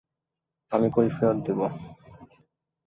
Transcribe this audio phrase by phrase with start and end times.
[0.71, 1.67] আমি কৈফিয়ত দেবো।